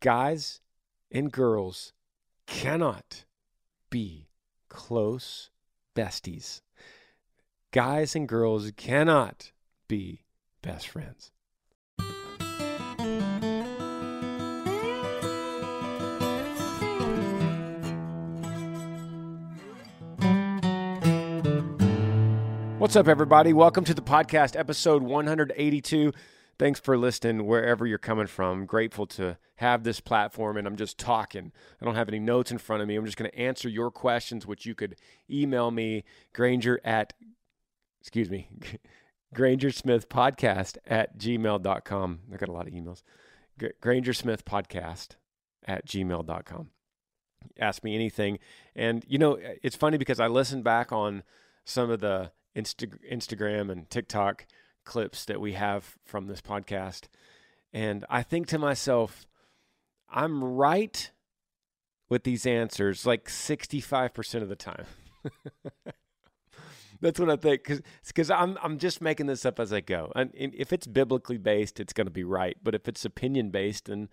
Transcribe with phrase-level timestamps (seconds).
[0.00, 0.60] Guys
[1.10, 1.94] and girls
[2.46, 3.24] cannot
[3.88, 4.28] be
[4.68, 5.48] close
[5.96, 6.60] besties.
[7.72, 9.52] Guys and girls cannot
[9.88, 10.24] be
[10.60, 11.32] best friends.
[22.78, 23.54] What's up, everybody?
[23.54, 26.12] Welcome to the podcast, episode 182.
[26.58, 28.60] Thanks for listening wherever you're coming from.
[28.60, 31.52] I'm grateful to have this platform and I'm just talking.
[31.80, 32.96] I don't have any notes in front of me.
[32.96, 34.96] I'm just going to answer your questions, which you could
[35.30, 37.12] email me, Granger at,
[38.00, 38.48] excuse me,
[39.34, 42.18] Granger Smith Podcast at gmail.com.
[42.32, 43.02] I got a lot of emails.
[43.56, 45.10] Gr- Granger Smith Podcast
[45.64, 46.70] at gmail.com.
[47.60, 48.40] Ask me anything.
[48.74, 51.22] And, you know, it's funny because I listened back on
[51.64, 54.46] some of the Insta- Instagram and TikTok
[54.88, 57.08] clips that we have from this podcast.
[57.74, 59.26] And I think to myself,
[60.08, 61.10] I'm right
[62.08, 64.86] with these answers like 65% of the time.
[67.02, 67.82] That's what I think
[68.14, 70.10] cuz I'm I'm just making this up as I go.
[70.16, 73.84] And if it's biblically based, it's going to be right, but if it's opinion based
[73.84, 74.08] then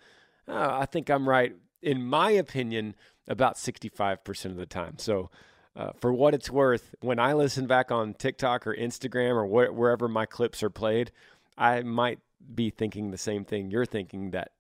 [0.47, 2.95] uh, I think I'm right in my opinion
[3.27, 4.97] about 65% of the time.
[4.99, 5.31] So
[5.75, 9.75] uh, for what it's worth, when I listen back on TikTok or Instagram or wh-
[9.75, 11.11] wherever my clips are played,
[11.57, 12.19] I might
[12.53, 14.51] be thinking the same thing you're thinking that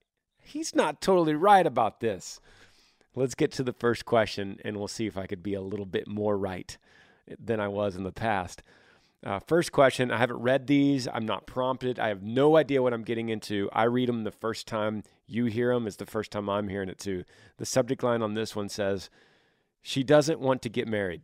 [0.41, 2.39] he's not totally right about this.
[3.15, 5.85] Let's get to the first question and we'll see if I could be a little
[5.85, 6.77] bit more right
[7.39, 8.61] than I was in the past.
[9.25, 11.07] Uh, first question I haven't read these.
[11.07, 11.99] I'm not prompted.
[11.99, 13.69] I have no idea what I'm getting into.
[13.73, 16.89] I read them the first time you hear them, is the first time I'm hearing
[16.89, 17.23] it too.
[17.57, 19.09] The subject line on this one says,
[19.85, 21.21] she doesn't want to get married.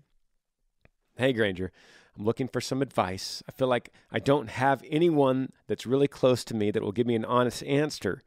[1.18, 1.72] Hey, Granger,
[2.16, 3.42] I'm looking for some advice.
[3.50, 7.08] I feel like I don't have anyone that's really close to me that will give
[7.08, 8.22] me an honest answer.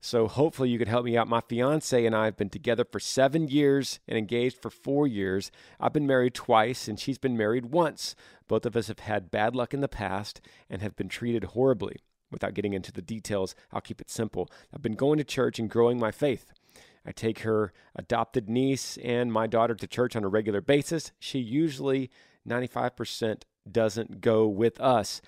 [0.00, 1.28] So hopefully you could help me out.
[1.28, 5.52] My fiance and I have been together for seven years and engaged for four years.
[5.78, 8.16] I've been married twice and she's been married once.
[8.48, 10.40] Both of us have had bad luck in the past
[10.70, 11.96] and have been treated horribly.
[12.30, 14.50] Without getting into the details, I'll keep it simple.
[14.74, 16.54] I've been going to church and growing my faith.
[17.06, 21.12] I take her adopted niece and my daughter to church on a regular basis.
[21.18, 22.10] She usually
[22.48, 25.20] 95% doesn't go with us.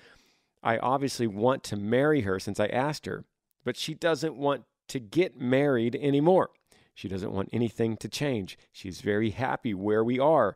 [0.63, 3.25] I obviously want to marry her since I asked her,
[3.63, 6.49] but she doesn't want to get married anymore.
[6.93, 8.57] She doesn't want anything to change.
[8.71, 10.55] She's very happy where we are,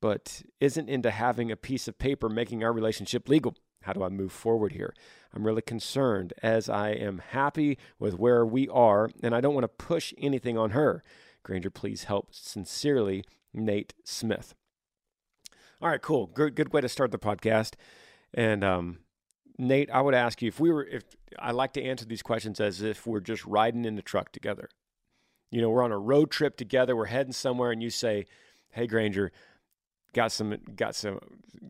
[0.00, 3.54] but isn't into having a piece of paper making our relationship legal.
[3.84, 4.94] How do I move forward here?
[5.34, 9.64] I'm really concerned as I am happy with where we are and I don't want
[9.64, 11.02] to push anything on her.
[11.42, 12.28] Granger, please help.
[12.34, 14.54] Sincerely, Nate Smith.
[15.80, 16.26] All right, cool.
[16.26, 17.74] Good, good way to start the podcast.
[18.32, 18.98] And um,
[19.58, 21.04] Nate, I would ask you if we were, if
[21.38, 24.68] I like to answer these questions as if we're just riding in the truck together.
[25.50, 26.96] You know, we're on a road trip together.
[26.96, 28.24] We're heading somewhere, and you say,
[28.70, 29.30] "Hey, Granger,
[30.14, 31.18] got some got some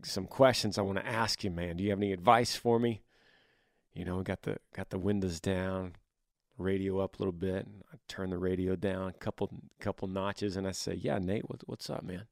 [0.03, 1.77] some questions I want to ask you, man.
[1.77, 3.03] Do you have any advice for me?"
[3.95, 5.95] You know, got the got the windows down,
[6.59, 7.67] radio up a little bit.
[7.67, 9.51] And I turn the radio down a couple
[9.81, 12.27] couple notches, and I say, "Yeah, Nate, what, what's up, man?"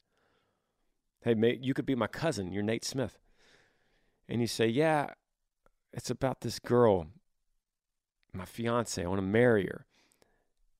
[1.23, 2.53] Hey, mate, you could be my cousin.
[2.53, 3.19] You're Nate Smith.
[4.29, 5.11] And you say, Yeah,
[5.93, 7.06] it's about this girl.
[8.32, 9.03] my fiance.
[9.03, 9.87] I want to marry her.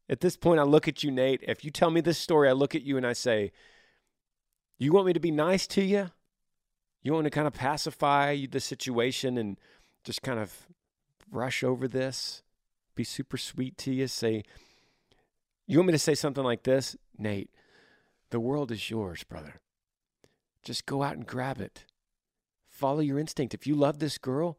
[0.09, 1.45] At this point, I look at you, Nate.
[1.47, 3.53] If you tell me this story, I look at you and I say,
[4.83, 6.11] You want me to be nice to you?
[7.05, 9.57] You want to kind of pacify the situation and
[10.03, 10.67] just kind of
[11.31, 12.43] brush over this?
[12.97, 14.09] Be super sweet to you?
[14.09, 14.43] Say,
[15.69, 16.97] You want me to say something like this?
[17.17, 17.51] Nate,
[18.31, 19.61] the world is yours, brother.
[20.65, 21.85] Just go out and grab it.
[22.69, 23.55] Follow your instinct.
[23.55, 24.59] If you love this girl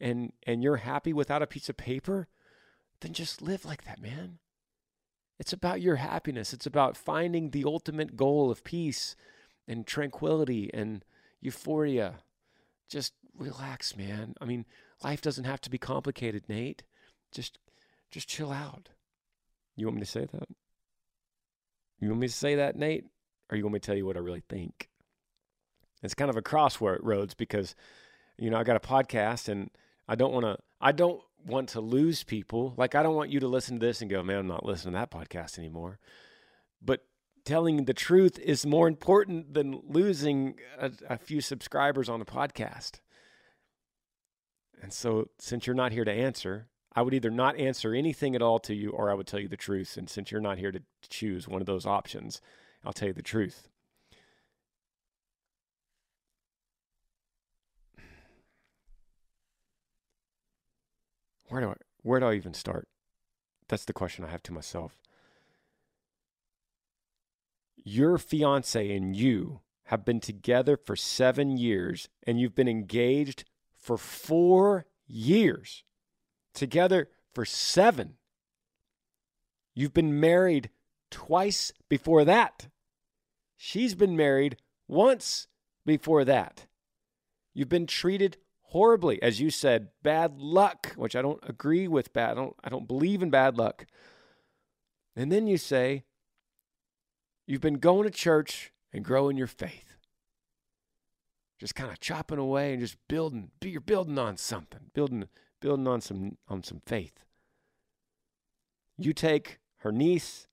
[0.00, 2.26] and and you're happy without a piece of paper,
[3.00, 4.38] then just live like that, man.
[5.38, 6.54] It's about your happiness.
[6.54, 9.14] It's about finding the ultimate goal of peace
[9.68, 11.04] and tranquility and
[11.40, 12.16] euphoria.
[12.88, 14.34] Just relax, man.
[14.40, 14.64] I mean,
[15.04, 16.82] life doesn't have to be complicated, Nate.
[17.30, 17.58] Just
[18.10, 18.88] just chill out.
[19.76, 20.48] You want me to say that?
[22.00, 23.04] You want me to say that, Nate?
[23.50, 24.88] Or you want me to tell you what I really think?
[26.02, 27.74] It's kind of a crossroads because,
[28.38, 29.70] you know, I got a podcast and
[30.06, 32.74] I don't want to, I don't want to lose people.
[32.76, 34.94] Like, I don't want you to listen to this and go, man, I'm not listening
[34.94, 35.98] to that podcast anymore.
[36.80, 37.04] But
[37.44, 43.00] telling the truth is more important than losing a, a few subscribers on a podcast.
[44.80, 48.42] And so, since you're not here to answer, I would either not answer anything at
[48.42, 49.96] all to you or I would tell you the truth.
[49.96, 52.40] And since you're not here to choose one of those options,
[52.84, 53.68] I'll tell you the truth.
[61.48, 62.88] Where do I where do I even start?
[63.68, 65.02] That's the question I have to myself.
[67.90, 73.44] Your fiance and you have been together for 7 years and you've been engaged
[73.78, 75.84] for 4 years.
[76.52, 78.18] Together for 7.
[79.74, 80.68] You've been married
[81.10, 82.68] twice before that.
[83.56, 85.46] She's been married once
[85.86, 86.66] before that.
[87.54, 92.32] You've been treated horribly, as you said, bad luck, which I don't agree with bad.
[92.32, 93.86] I don't I don't believe in bad luck.
[95.16, 96.04] And then you say
[97.48, 99.96] you've been going to church and growing your faith.
[101.58, 105.24] Just kind of chopping away and just building you're building on something, building
[105.60, 107.24] building on some on some faith.
[108.96, 110.46] You take her niece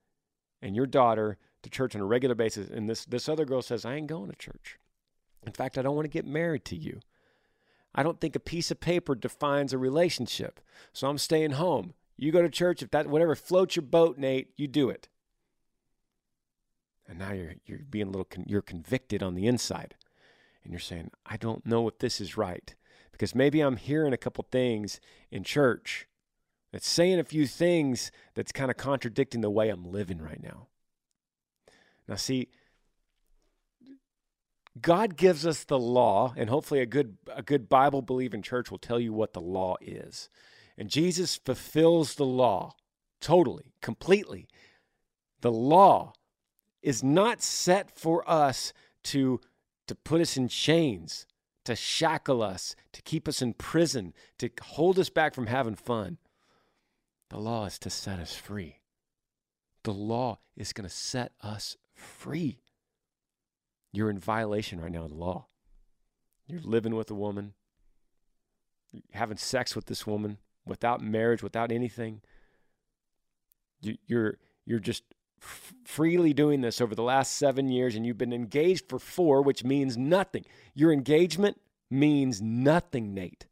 [0.64, 3.86] and your daughter to church on a regular basis and this this other girl says
[3.86, 4.80] I ain't going to church.
[5.46, 7.02] In fact, I don't want to get married to you.
[7.94, 10.60] I don't think a piece of paper defines a relationship.
[10.92, 11.94] So I'm staying home.
[12.18, 15.08] You go to church if that whatever floats your boat, Nate, you do it.
[17.08, 19.96] And now you're you're being a little con- you're convicted on the inside.
[20.64, 22.74] And you're saying, "I don't know if this is right."
[23.12, 25.00] Because maybe I'm hearing a couple things
[25.32, 26.08] in church
[26.72, 30.68] that's saying a few things that's kind of contradicting the way I'm living right now.
[32.08, 32.50] Now see,
[34.82, 38.78] God gives us the law, and hopefully a good a good Bible believing church will
[38.78, 40.30] tell you what the law is.
[40.78, 42.76] And Jesus fulfills the law
[43.22, 44.48] totally, completely.
[45.42, 46.14] The law
[46.86, 48.72] is not set for us
[49.04, 49.42] to
[49.88, 51.28] to put us in chains,
[51.64, 56.18] to shackle us, to keep us in prison, to hold us back from having fun.
[57.30, 58.80] The law is to set us free.
[59.84, 62.62] The law is going to set us free.
[63.92, 65.46] You're in violation right now of the law.
[66.48, 67.54] You're living with a woman,
[69.12, 72.22] having sex with this woman without marriage, without anything.
[73.82, 75.04] You, you're you're just
[75.46, 79.42] f- freely doing this over the last seven years, and you've been engaged for four,
[79.42, 80.46] which means nothing.
[80.74, 81.60] Your engagement
[81.90, 83.46] means nothing, Nate.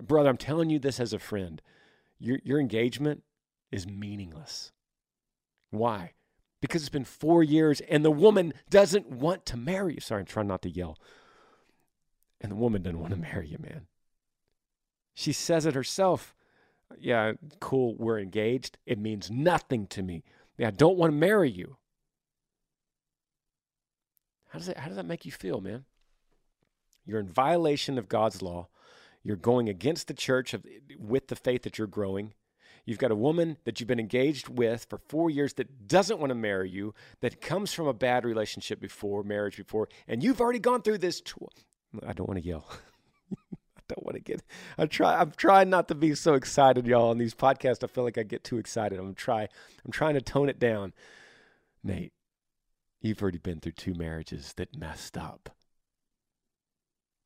[0.00, 1.62] Brother, I'm telling you this as a friend.
[2.18, 3.22] Your, your engagement
[3.70, 4.72] is meaningless.
[5.70, 6.12] Why?
[6.64, 10.00] because it's been four years and the woman doesn't want to marry you.
[10.00, 10.96] Sorry, I'm trying not to yell.
[12.40, 13.82] And the woman doesn't want to marry you, man.
[15.12, 16.34] She says it herself.
[16.98, 18.78] Yeah, cool, we're engaged.
[18.86, 20.24] It means nothing to me.
[20.58, 21.76] I don't want to marry you.
[24.50, 25.84] How does that, how does that make you feel, man?
[27.04, 28.68] You're in violation of God's law.
[29.22, 30.64] You're going against the church of,
[30.98, 32.34] with the faith that you're growing.
[32.84, 36.30] You've got a woman that you've been engaged with for four years that doesn't want
[36.30, 40.58] to marry you, that comes from a bad relationship before, marriage before, and you've already
[40.58, 41.20] gone through this.
[41.20, 41.48] Tw-
[42.06, 42.68] I don't want to yell.
[43.88, 44.42] Don't want to get.
[44.78, 45.20] I try.
[45.20, 47.10] I'm trying not to be so excited, y'all.
[47.10, 48.98] On these podcasts, I feel like I get too excited.
[48.98, 49.48] I'm try.
[49.84, 50.94] I'm trying to tone it down.
[51.82, 52.12] Nate,
[53.02, 55.50] you've already been through two marriages that messed up,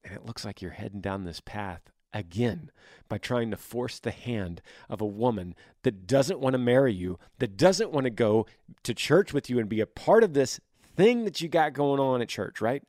[0.03, 2.71] and it looks like you're heading down this path again
[3.09, 7.19] by trying to force the hand of a woman that doesn't want to marry you,
[7.39, 8.47] that doesn't want to go
[8.83, 10.59] to church with you and be a part of this
[10.97, 12.83] thing that you got going on at church, right?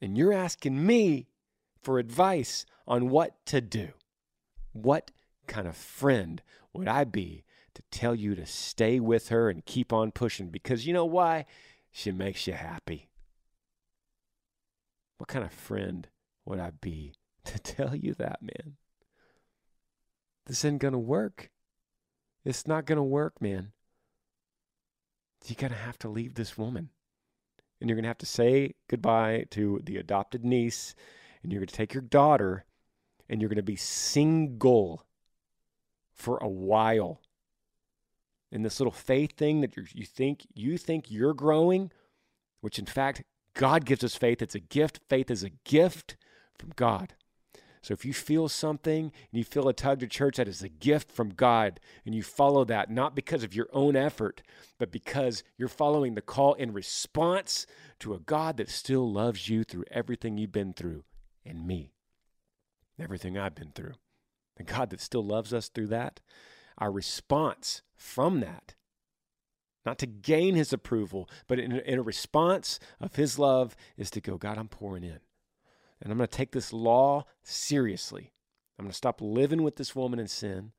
[0.00, 1.28] And you're asking me
[1.82, 3.90] for advice on what to do.
[4.72, 5.10] What
[5.46, 6.42] kind of friend
[6.72, 7.44] would I be
[7.74, 10.48] to tell you to stay with her and keep on pushing?
[10.48, 11.46] Because you know why?
[11.90, 13.08] She makes you happy.
[15.18, 16.08] What kind of friend
[16.44, 18.76] would I be to tell you that, man?
[20.46, 21.50] This isn't going to work.
[22.44, 23.72] It's not going to work, man.
[25.44, 26.90] You're going to have to leave this woman.
[27.80, 30.94] And you're going to have to say goodbye to the adopted niece.
[31.42, 32.64] And you're going to take your daughter
[33.28, 35.04] and you're going to be single
[36.12, 37.20] for a while.
[38.50, 41.92] And this little faith thing that you think you think you're growing,
[42.60, 43.22] which in fact
[43.54, 44.40] God gives us faith.
[44.40, 45.00] It's a gift.
[45.08, 46.16] Faith is a gift
[46.58, 47.14] from God.
[47.82, 50.68] So if you feel something and you feel a tug to church, that is a
[50.68, 51.78] gift from God.
[52.04, 54.42] And you follow that not because of your own effort,
[54.78, 57.66] but because you're following the call in response
[58.00, 61.04] to a God that still loves you through everything you've been through
[61.44, 61.92] and me,
[62.98, 63.94] everything I've been through.
[64.56, 66.20] The God that still loves us through that,
[66.78, 68.74] our response from that
[69.88, 74.20] not to gain his approval, but in, in, a response of his love is to
[74.20, 75.20] go, God, I'm pouring in.
[76.02, 78.34] And I'm going to take this law seriously.
[78.78, 80.72] I'm going to stop living with this woman in sin.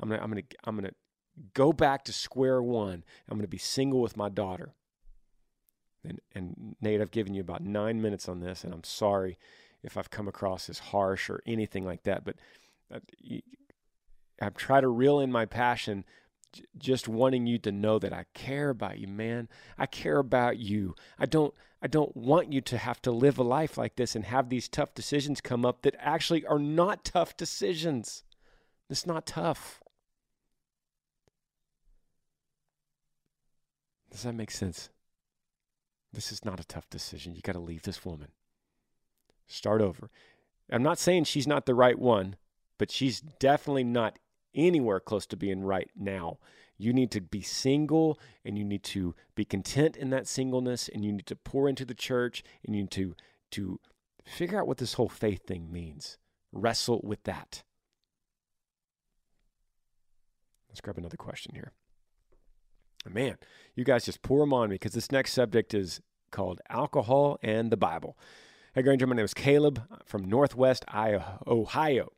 [0.00, 0.94] I'm going to, I'm going to, I'm going to
[1.52, 3.04] go back to square one.
[3.28, 4.74] I'm going to be single with my daughter.
[6.02, 9.38] And, and Nate, I've given you about nine minutes on this, and I'm sorry
[9.82, 12.36] if I've come across as harsh or anything like that, but
[12.92, 13.00] uh,
[14.40, 16.04] I've tried to reel in my passion
[16.78, 19.48] just wanting you to know that I care about you, man.
[19.76, 20.94] I care about you.
[21.18, 24.24] I don't I don't want you to have to live a life like this and
[24.24, 28.24] have these tough decisions come up that actually are not tough decisions.
[28.88, 29.82] It's not tough.
[34.10, 34.88] Does that make sense?
[36.12, 37.34] This is not a tough decision.
[37.34, 38.28] You got to leave this woman.
[39.46, 40.10] Start over.
[40.70, 42.36] I'm not saying she's not the right one,
[42.78, 44.18] but she's definitely not
[44.54, 46.38] anywhere close to being right now.
[46.78, 51.04] You need to be single and you need to be content in that singleness and
[51.04, 53.14] you need to pour into the church and you need to
[53.52, 53.78] to
[54.24, 56.18] figure out what this whole faith thing means.
[56.52, 57.62] Wrestle with that.
[60.68, 61.72] Let's grab another question here.
[63.08, 63.36] Man,
[63.74, 66.00] you guys just pour them on me because this next subject is
[66.32, 68.18] called alcohol and the Bible.
[68.76, 72.12] Hey, Granger, my name is Caleb from Northwest Ohio.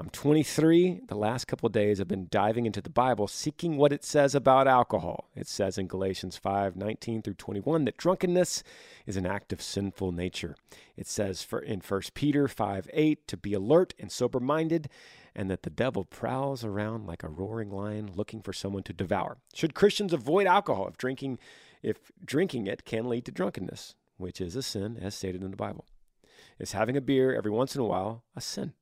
[0.00, 1.02] I'm 23.
[1.06, 4.66] The last couple days I've been diving into the Bible, seeking what it says about
[4.66, 5.30] alcohol.
[5.36, 8.64] It says in Galatians 5 19 through 21 that drunkenness
[9.06, 10.56] is an act of sinful nature.
[10.96, 14.88] It says for, in 1 Peter 5 8 to be alert and sober minded,
[15.36, 19.36] and that the devil prowls around like a roaring lion looking for someone to devour.
[19.54, 21.38] Should Christians avoid alcohol if drinking,
[21.80, 25.56] if drinking it can lead to drunkenness, which is a sin as stated in the
[25.56, 25.86] Bible?
[26.58, 28.72] Is having a beer every once in a while a sin?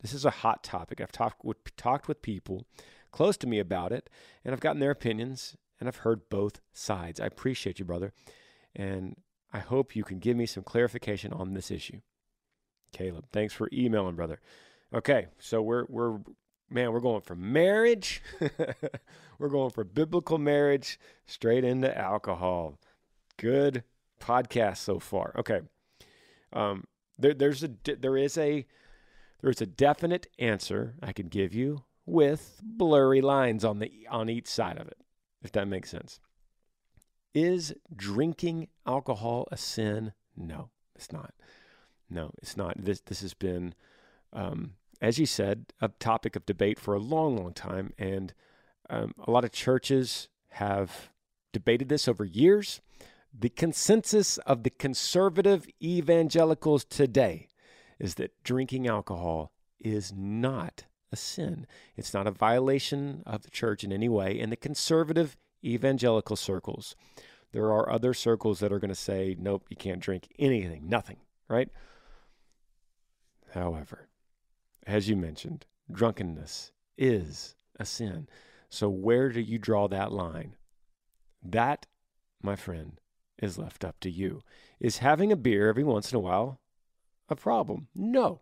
[0.00, 1.00] This is a hot topic.
[1.00, 2.66] I've talked with, talked with people
[3.10, 4.08] close to me about it,
[4.44, 7.20] and I've gotten their opinions, and I've heard both sides.
[7.20, 8.12] I appreciate you, brother,
[8.74, 9.16] and
[9.52, 12.00] I hope you can give me some clarification on this issue.
[12.92, 14.40] Caleb, thanks for emailing, brother.
[14.94, 16.18] Okay, so we're we're
[16.68, 18.22] man, we're going from marriage,
[19.38, 22.78] we're going from biblical marriage straight into alcohol.
[23.36, 23.84] Good
[24.20, 25.32] podcast so far.
[25.38, 25.60] Okay,
[26.52, 26.84] um,
[27.18, 28.66] there, there's a there is a
[29.42, 34.46] there's a definite answer I could give you with blurry lines on the on each
[34.46, 34.98] side of it,
[35.42, 36.20] if that makes sense.
[37.32, 40.12] Is drinking alcohol a sin?
[40.36, 41.32] No, it's not.
[42.08, 42.74] No, it's not.
[42.76, 43.74] This this has been,
[44.32, 48.34] um, as you said, a topic of debate for a long, long time, and
[48.88, 51.10] um, a lot of churches have
[51.52, 52.80] debated this over years.
[53.36, 57.48] The consensus of the conservative evangelicals today
[57.98, 61.66] is that drinking alcohol is not a sin.
[61.96, 64.38] It's not a violation of the church in any way.
[64.38, 66.96] In the conservative evangelical circles,
[67.52, 71.18] there are other circles that are going to say, nope, you can't drink anything, nothing,
[71.48, 71.68] right?
[73.54, 74.08] However,
[74.86, 78.28] as you mentioned, drunkenness is a sin.
[78.68, 80.54] So, where do you draw that line?
[81.42, 81.86] That,
[82.40, 83.00] my friend,
[83.40, 84.42] is left up to you.
[84.78, 86.60] Is having a beer every once in a while
[87.28, 87.88] a problem?
[87.94, 88.40] No.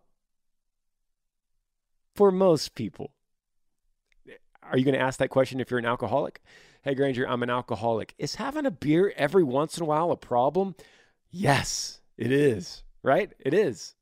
[2.15, 3.13] For most people.
[4.63, 6.43] Are you going to ask that question if you're an alcoholic?
[6.83, 8.15] Hey, Granger, I'm an alcoholic.
[8.19, 10.75] Is having a beer every once in a while a problem?
[11.31, 13.33] Yes, it is, right?
[13.39, 13.95] It is.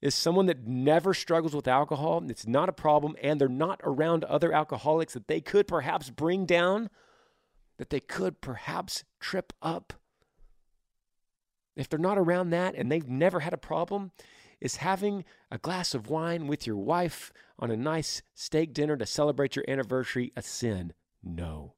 [0.00, 4.24] Is someone that never struggles with alcohol, it's not a problem, and they're not around
[4.24, 6.90] other alcoholics that they could perhaps bring down,
[7.78, 9.94] that they could perhaps trip up
[11.76, 14.12] if they're not around that and they've never had a problem,
[14.60, 19.04] Is having a glass of wine with your wife on a nice steak dinner to
[19.04, 20.94] celebrate your anniversary a sin?
[21.22, 21.74] No.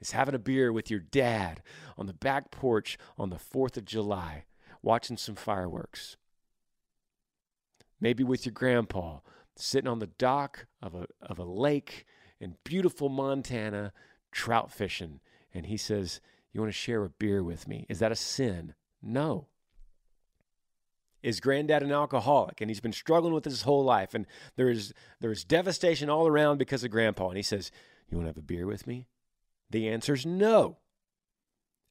[0.00, 1.62] Is having a beer with your dad
[1.98, 4.46] on the back porch on the 4th of July,
[4.82, 6.16] watching some fireworks?
[8.00, 9.20] Maybe with your grandpa,
[9.56, 12.06] sitting on the dock of a, of a lake
[12.40, 13.92] in beautiful Montana,
[14.32, 15.20] trout fishing.
[15.52, 16.20] And he says,
[16.52, 17.86] You want to share a beer with me?
[17.88, 18.74] Is that a sin?
[19.02, 19.46] No.
[21.22, 24.26] Is granddad an alcoholic and he's been struggling with his whole life and
[24.56, 27.70] there's there's devastation all around because of grandpa and he says,
[28.08, 29.06] "You want to have a beer with me?"
[29.68, 30.78] The answer is no.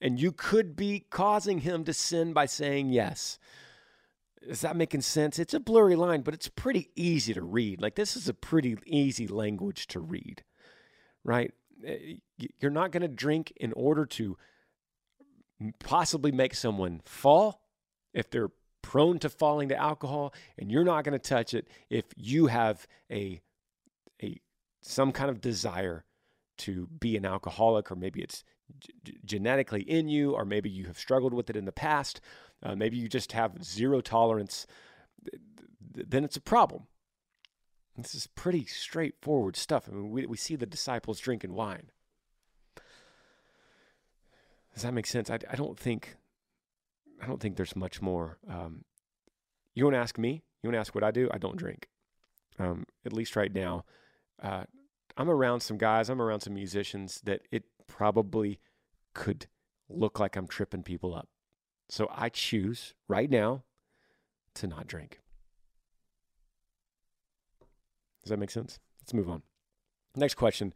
[0.01, 3.37] And you could be causing him to sin by saying yes.
[4.41, 5.37] Is that making sense?
[5.37, 7.81] It's a blurry line, but it's pretty easy to read.
[7.81, 10.43] Like this is a pretty easy language to read.
[11.23, 11.51] Right?
[11.85, 12.15] Eh,
[12.59, 14.37] You're not going to drink in order to
[15.79, 17.61] possibly make someone fall.
[18.13, 22.05] If they're prone to falling to alcohol and you're not going to touch it if
[22.15, 23.41] you have a
[24.23, 24.39] a
[24.81, 26.05] some kind of desire
[26.57, 28.43] to be an alcoholic or maybe it's
[28.79, 32.21] g- genetically in you or maybe you have struggled with it in the past
[32.63, 34.65] uh, maybe you just have zero tolerance
[35.91, 36.83] then it's a problem.
[37.97, 39.89] This is pretty straightforward stuff.
[39.89, 41.91] I mean we, we see the disciples drinking wine
[44.73, 45.29] does that make sense?
[45.29, 46.15] I, I don't think
[47.21, 48.37] I don't think there's much more.
[48.49, 48.85] Um,
[49.73, 50.43] you want to ask me?
[50.61, 51.29] You want to ask what I do?
[51.31, 51.89] I don't drink.
[52.57, 53.85] Um, at least right now,
[54.41, 54.63] uh,
[55.17, 56.09] I'm around some guys.
[56.09, 58.59] I'm around some musicians that it probably
[59.13, 59.47] could
[59.89, 61.27] look like I'm tripping people up.
[61.89, 63.63] So I choose right now
[64.55, 65.19] to not drink.
[68.23, 68.79] Does that make sense?
[69.01, 69.41] Let's move on.
[70.15, 70.73] Next question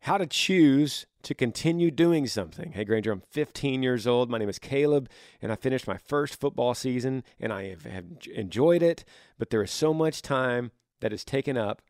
[0.00, 2.72] how to choose to continue doing something.
[2.72, 4.30] Hey, Granger, I'm 15 years old.
[4.30, 5.10] My name is Caleb,
[5.42, 8.04] and I finished my first football season, and I have, have
[8.34, 9.04] enjoyed it,
[9.38, 11.82] but there is so much time that is taken up.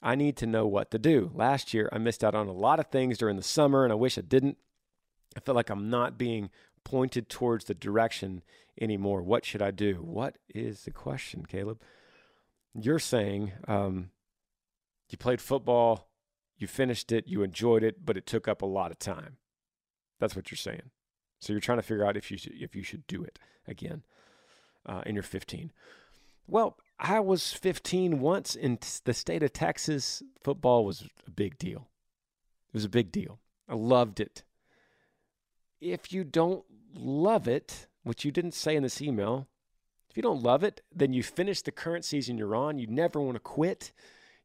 [0.00, 1.32] I need to know what to do.
[1.34, 3.96] Last year, I missed out on a lot of things during the summer, and I
[3.96, 4.58] wish I didn't.
[5.36, 6.50] I feel like I'm not being
[6.84, 8.42] pointed towards the direction
[8.80, 9.22] anymore.
[9.22, 9.94] What should I do?
[9.94, 11.80] What is the question, Caleb?
[12.74, 14.10] You're saying um,
[15.08, 16.08] you played football
[16.62, 19.36] you finished it, you enjoyed it, but it took up a lot of time.
[20.18, 20.90] That's what you're saying.
[21.40, 24.04] So you're trying to figure out if you should, if you should do it again,
[24.86, 25.72] uh, and you're 15.
[26.46, 30.22] Well, I was 15 once in the state of Texas.
[30.42, 31.88] Football was a big deal.
[32.68, 33.40] It was a big deal.
[33.68, 34.44] I loved it.
[35.80, 39.48] If you don't love it, which you didn't say in this email,
[40.10, 42.78] if you don't love it, then you finish the current season you're on.
[42.78, 43.92] You never want to quit.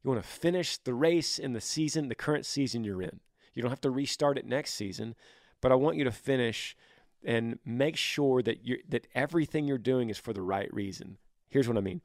[0.02, 3.20] You want to finish the race in the season, the current season you're in.
[3.54, 5.14] You don't have to restart it next season,
[5.60, 6.76] but I want you to finish
[7.24, 11.18] and make sure that you that everything you're doing is for the right reason.
[11.48, 12.00] Here's what I mean.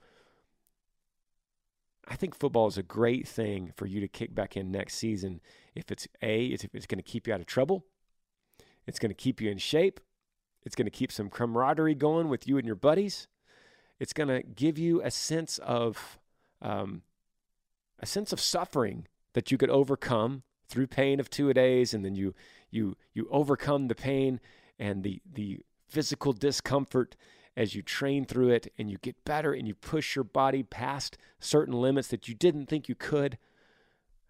[2.08, 5.39] I think football is a great thing for you to kick back in next season
[5.75, 7.86] if it's a if it's going to keep you out of trouble.
[8.86, 9.99] It's going to keep you in shape.
[10.63, 13.27] It's going to keep some camaraderie going with you and your buddies.
[13.99, 16.19] It's going to give you a sense of
[16.62, 17.03] um,
[18.04, 22.04] a sense of suffering that you could overcome through pain of two a days, and
[22.04, 22.36] then you
[22.70, 24.42] you you overcome the pain
[24.78, 27.16] and the the physical discomfort
[27.56, 31.18] as you train through it and you get better and you push your body past
[31.39, 33.38] certain limits that you didn't think you could.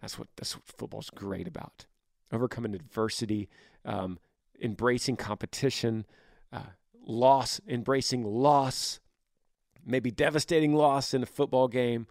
[0.01, 1.87] That's what that's what football's great about.
[2.31, 3.49] Overcoming adversity,
[3.85, 4.19] um,
[4.61, 6.05] embracing competition,
[6.51, 8.99] uh, loss, embracing loss,
[9.83, 12.05] maybe devastating loss in a football game,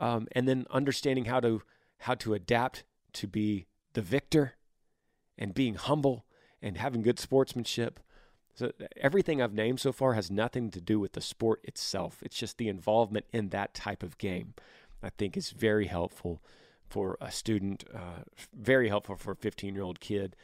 [0.00, 1.62] um, and then understanding how to
[1.98, 2.82] how to adapt
[3.12, 4.54] to be the victor
[5.38, 6.24] and being humble
[6.62, 8.00] and having good sportsmanship.
[8.54, 12.18] So everything I've named so far has nothing to do with the sport itself.
[12.22, 14.54] It's just the involvement in that type of game.
[15.02, 16.42] I think is very helpful
[16.88, 20.36] for a student, uh, very helpful for a 15 year old kid,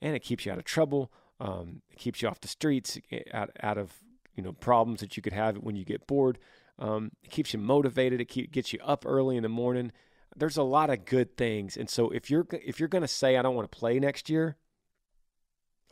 [0.00, 1.12] and it keeps you out of trouble.
[1.40, 3.92] Um, it keeps you off the streets, eh, out, out of
[4.34, 6.38] you know problems that you could have when you get bored.
[6.80, 8.20] Um, it keeps you motivated.
[8.20, 9.92] It keep, gets you up early in the morning.
[10.34, 13.36] There's a lot of good things, and so if you're if you're going to say
[13.36, 14.56] I don't want to play next year,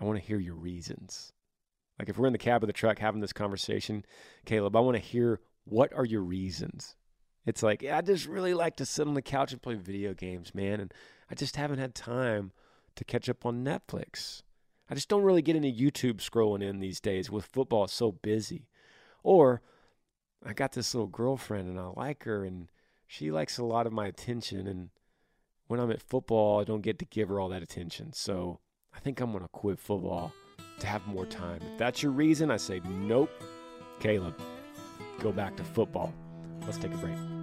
[0.01, 1.33] I want to hear your reasons.
[1.99, 4.05] Like if we're in the cab of the truck having this conversation,
[4.47, 6.95] Caleb, I want to hear what are your reasons.
[7.45, 10.15] It's like yeah, I just really like to sit on the couch and play video
[10.15, 10.95] games, man, and
[11.31, 12.53] I just haven't had time
[12.95, 14.43] to catch up on Netflix.
[14.89, 18.69] I just don't really get into YouTube scrolling in these days with football so busy.
[19.23, 19.61] Or
[20.45, 22.69] I got this little girlfriend and I like her and
[23.07, 24.91] she likes a lot of my attention and
[25.67, 28.13] when I'm at football I don't get to give her all that attention.
[28.13, 28.61] So
[28.95, 30.33] I think I'm gonna quit football
[30.81, 31.61] to have more time.
[31.73, 33.31] If that's your reason, I say nope.
[34.01, 34.41] Caleb.
[35.19, 36.15] go back to football.
[36.63, 37.38] Let's take a break.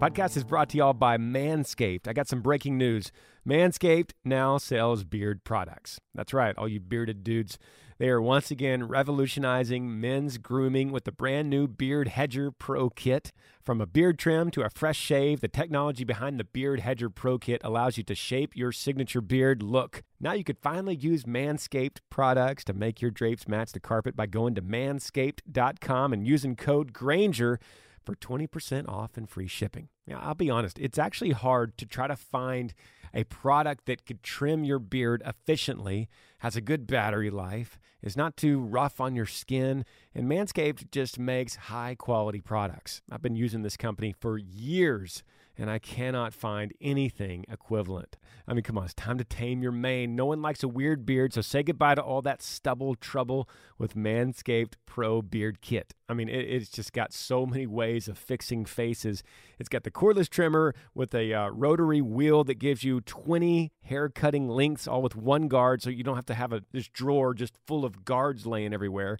[0.00, 2.08] Podcast is brought to y'all by Manscaped.
[2.08, 3.12] I got some breaking news.
[3.46, 6.00] Manscaped now sells beard products.
[6.14, 7.58] That's right, all you bearded dudes.
[7.98, 13.30] They are once again revolutionizing men's grooming with the brand new Beard Hedger Pro Kit.
[13.62, 17.36] From a beard trim to a fresh shave, the technology behind the Beard Hedger Pro
[17.36, 20.02] Kit allows you to shape your signature beard look.
[20.18, 24.24] Now you could finally use Manscaped products to make your drapes match the carpet by
[24.24, 27.60] going to manscaped.com and using code Granger
[28.04, 29.88] for 20% off and free shipping.
[30.06, 32.74] Now, I'll be honest, it's actually hard to try to find
[33.12, 36.08] a product that could trim your beard efficiently,
[36.38, 39.84] has a good battery life, is not too rough on your skin,
[40.14, 43.02] and Manscaped just makes high quality products.
[43.10, 45.22] I've been using this company for years
[45.56, 48.16] and I cannot find anything equivalent.
[48.48, 50.16] I mean, come on, it's time to tame your mane.
[50.16, 53.94] No one likes a weird beard, so say goodbye to all that stubble trouble with
[53.94, 55.94] Manscaped Pro Beard Kit.
[56.08, 59.22] I mean, it, it's just got so many ways of fixing faces.
[59.58, 64.08] It's got the cordless trimmer with a uh, rotary wheel that gives you 20 hair
[64.08, 67.34] cutting lengths, all with one guard, so you don't have to have a this drawer
[67.34, 69.18] just full of guards laying everywhere.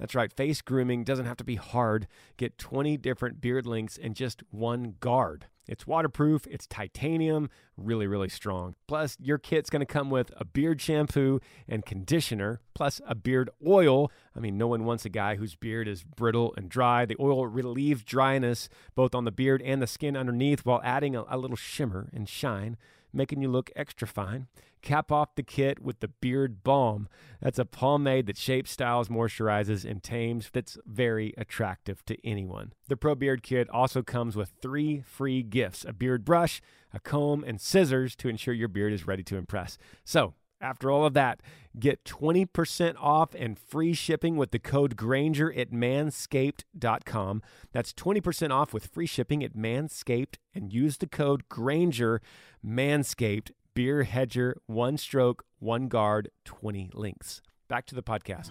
[0.00, 2.08] That's right, face grooming doesn't have to be hard.
[2.38, 5.44] Get 20 different beard lengths and just one guard.
[5.68, 8.76] It's waterproof, it's titanium, really, really strong.
[8.88, 14.10] Plus, your kit's gonna come with a beard shampoo and conditioner, plus a beard oil.
[14.34, 17.04] I mean, no one wants a guy whose beard is brittle and dry.
[17.04, 21.24] The oil relieves dryness both on the beard and the skin underneath while adding a,
[21.28, 22.78] a little shimmer and shine
[23.12, 24.46] making you look extra fine.
[24.82, 27.08] Cap off the kit with the Beard Balm.
[27.40, 32.72] That's a pomade that shapes, styles, moisturizes, and tames that's very attractive to anyone.
[32.88, 36.62] The Pro Beard Kit also comes with three free gifts a beard brush,
[36.94, 39.76] a comb, and scissors to ensure your beard is ready to impress.
[40.04, 41.40] So, after all of that,
[41.78, 47.42] get 20% off and free shipping with the code Granger at manscaped.com.
[47.72, 52.20] That's 20% off with free shipping at Manscaped and use the code Granger,
[52.64, 57.40] Manscaped, Beard Hedger, one stroke, one guard, 20 links.
[57.68, 58.50] Back to the podcast.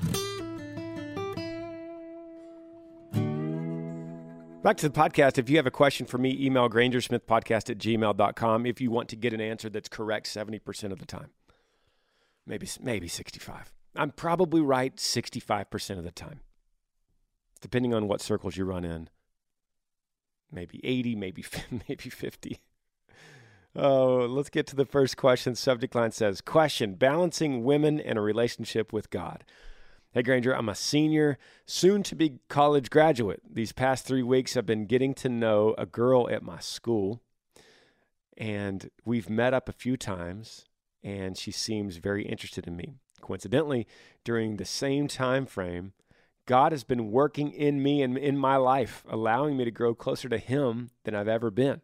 [4.63, 5.37] Back to the podcast.
[5.37, 9.15] If you have a question for me, email grangersmithpodcast at gmail.com if you want to
[9.15, 11.29] get an answer that's correct 70% of the time
[12.45, 13.71] maybe maybe 65.
[13.95, 16.41] I'm probably right 65% of the time.
[17.61, 19.09] Depending on what circles you run in.
[20.51, 21.43] Maybe 80, maybe
[21.89, 22.59] maybe 50.
[23.75, 25.53] Oh, let's get to the first question.
[25.55, 29.43] Subject line says, "Question: Balancing women and a relationship with God."
[30.11, 33.41] Hey Granger, I'm a senior, soon to be college graduate.
[33.47, 37.21] These past 3 weeks I've been getting to know a girl at my school
[38.39, 40.65] and we've met up a few times
[41.03, 42.93] and she seems very interested in me.
[43.21, 43.87] Coincidentally,
[44.23, 45.93] during the same time frame,
[46.45, 50.29] God has been working in me and in my life, allowing me to grow closer
[50.29, 51.81] to Him than I've ever been.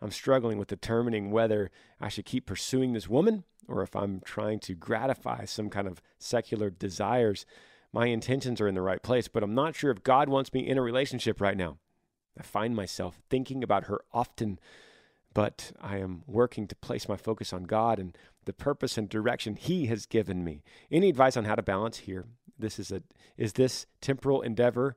[0.00, 4.58] I'm struggling with determining whether I should keep pursuing this woman or if I'm trying
[4.60, 7.46] to gratify some kind of secular desires.
[7.92, 10.66] My intentions are in the right place, but I'm not sure if God wants me
[10.66, 11.78] in a relationship right now.
[12.38, 14.58] I find myself thinking about her often
[15.34, 19.56] but I am working to place my focus on God and the purpose and direction
[19.56, 20.62] He has given me.
[20.90, 22.26] Any advice on how to balance here?
[22.58, 23.02] This is a
[23.36, 24.96] is this temporal endeavor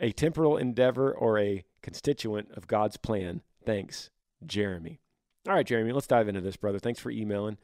[0.00, 3.42] a temporal endeavor or a constituent of God's plan?
[3.64, 4.10] Thanks,
[4.44, 4.98] Jeremy.
[5.46, 6.78] All right, Jeremy, let's dive into this, brother.
[6.78, 7.58] Thanks for emailing,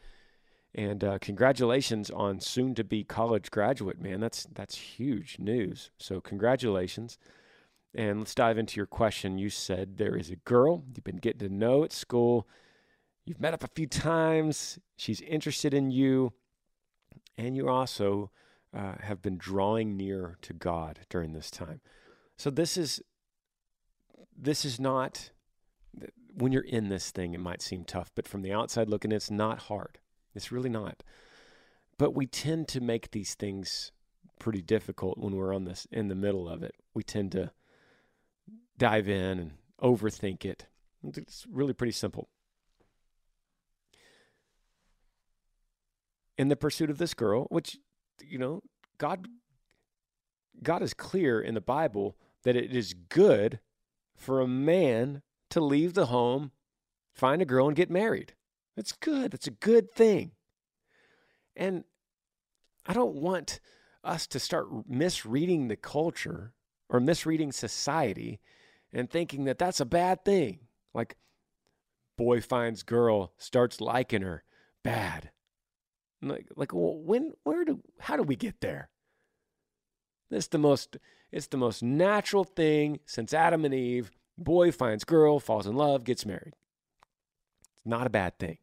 [0.75, 4.21] and uh, congratulations on soon to be college graduate, man.
[4.21, 5.91] That's that's huge news.
[5.99, 7.19] So congratulations.
[7.97, 9.39] And let's dive into your question.
[9.39, 12.47] You said there is a girl you've been getting to know at school.
[13.25, 14.79] You've met up a few times.
[14.97, 16.35] She's interested in you.
[17.39, 18.31] And you also
[18.77, 21.81] uh, have been drawing near to God during this time.
[22.37, 23.01] So this is
[24.39, 25.31] this is not
[26.35, 29.31] when you're in this thing it might seem tough, but from the outside looking it's
[29.31, 29.99] not hard.
[30.35, 31.03] It's really not.
[31.97, 33.91] But we tend to make these things
[34.39, 36.75] pretty difficult when we're on this in the middle of it.
[36.93, 37.53] We tend to
[38.79, 40.67] dive in and overthink it.
[41.03, 42.29] It's really pretty simple.
[46.39, 47.79] In the pursuit of this girl, which,
[48.21, 48.63] you know,
[48.99, 49.27] God
[50.63, 53.61] God is clear in the Bible that it is good
[54.15, 56.53] for a man to leave the home,
[57.13, 58.35] find a girl, and get married.
[58.77, 59.35] It's good.
[59.35, 60.33] It's a good thing.
[61.55, 61.85] And
[62.87, 63.61] I don't want
[64.05, 66.53] us to start misreading the culture
[66.89, 68.41] or misreading society
[68.97, 70.61] and thinking that that's a bad thing.
[70.95, 71.17] Like,
[72.17, 74.43] boy finds girl, starts liking her.
[74.83, 75.31] Bad.
[76.23, 78.89] Like, like when, where do, how do we get there?
[80.31, 80.97] It's the most,
[81.31, 84.11] it's the most natural thing since Adam and Eve.
[84.39, 86.55] Boy finds girl, falls in love, gets married.
[87.77, 88.59] It's not a bad thing,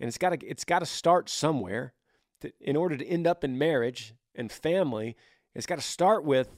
[0.00, 1.92] and it's got to, it's got to start somewhere.
[2.40, 5.16] To, in order to end up in marriage and family,
[5.54, 6.48] it's got to start with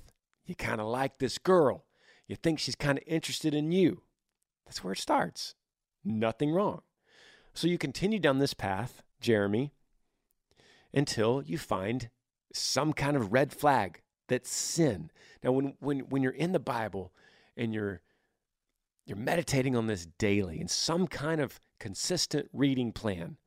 [0.45, 1.85] you kind of like this girl.
[2.31, 4.03] You think she's kind of interested in you.
[4.65, 5.57] That's where it starts.
[6.05, 6.83] Nothing wrong.
[7.55, 9.73] So you continue down this path, Jeremy,
[10.95, 12.09] until you find
[12.53, 15.11] some kind of red flag that's sin.
[15.43, 17.13] Now, when, when, when you're in the Bible
[17.57, 18.01] and you're,
[19.07, 23.39] you're meditating on this daily in some kind of consistent reading plan,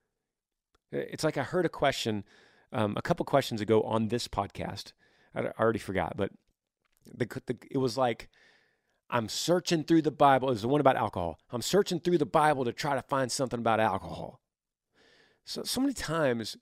[0.92, 2.26] it's like I heard a question
[2.74, 4.92] um, a couple questions ago on this podcast.
[5.34, 6.32] I already forgot, but
[7.06, 8.28] the, the, it was like,
[9.14, 10.50] I'm searching through the Bible.
[10.50, 11.40] It was the one about alcohol.
[11.52, 14.42] I'm searching through the Bible to try to find something about alcohol.
[15.46, 16.58] So, so many times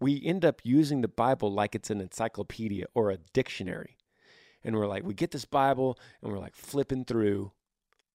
[0.00, 3.98] we end up using the Bible like it's an encyclopedia or a dictionary.
[4.64, 7.52] And we're like, we get this Bible and we're like flipping through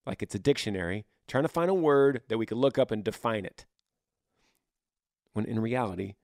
[0.03, 3.03] like it's a dictionary, trying to find a word that we could look up and
[3.03, 3.67] define it.
[5.33, 6.15] When in reality,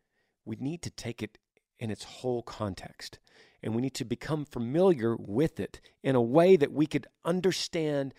[0.46, 1.38] we need to take it
[1.80, 3.20] in its whole context.
[3.64, 8.14] And we need to become familiar with it in a way that we could understand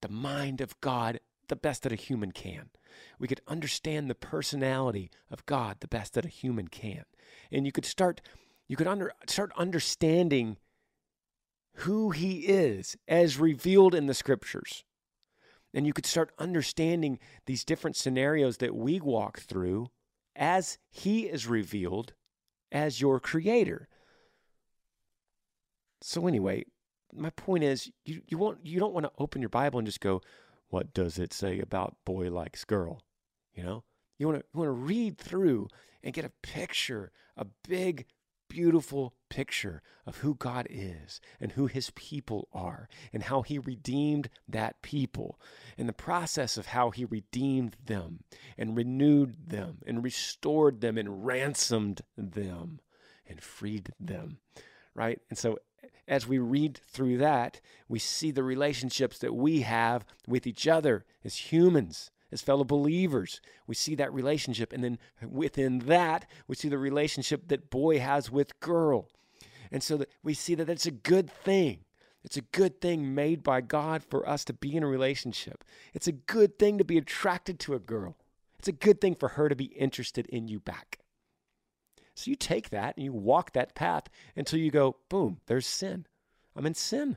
[0.00, 2.70] the mind of God the best that a human can.
[3.18, 7.04] We could understand the personality of God the best that a human can.
[7.50, 8.20] And you could start
[8.68, 10.58] you could under, start understanding
[11.76, 14.84] who he is as revealed in the scriptures.
[15.72, 19.88] And you could start understanding these different scenarios that we walk through
[20.36, 22.12] as he is revealed
[22.70, 23.88] as your creator.
[26.00, 26.64] So anyway,
[27.12, 30.00] my point is you, you want you don't want to open your Bible and just
[30.00, 30.20] go,
[30.68, 33.02] what does it say about boy likes girl?
[33.54, 33.84] You know?
[34.18, 35.68] You want to you want to read through
[36.02, 38.06] and get a picture, a big
[38.48, 44.30] beautiful picture of who God is and who his people are and how he redeemed
[44.48, 45.38] that people
[45.76, 48.20] and the process of how he redeemed them
[48.56, 52.80] and renewed them and restored them and ransomed them
[53.26, 54.38] and freed them
[54.94, 55.58] right and so
[56.08, 61.04] as we read through that, we see the relationships that we have with each other
[61.24, 63.40] as humans, as fellow believers.
[63.66, 64.72] We see that relationship.
[64.72, 69.08] And then within that, we see the relationship that boy has with girl.
[69.70, 71.84] And so that we see that it's a good thing.
[72.24, 75.62] It's a good thing made by God for us to be in a relationship.
[75.94, 78.16] It's a good thing to be attracted to a girl.
[78.58, 80.97] It's a good thing for her to be interested in you back.
[82.18, 86.04] So you take that and you walk that path until you go, boom, there's sin.
[86.56, 87.16] I'm in sin.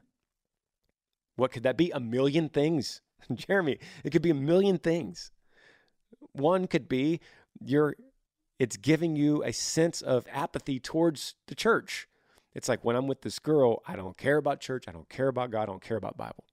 [1.35, 1.89] What could that be?
[1.89, 3.01] A million things.
[3.33, 5.31] Jeremy, it could be a million things.
[6.33, 7.19] One could be
[7.59, 7.95] you're
[8.59, 12.07] it's giving you a sense of apathy towards the church.
[12.53, 15.29] It's like when I'm with this girl, I don't care about church, I don't care
[15.29, 16.45] about God, I don't care about Bible.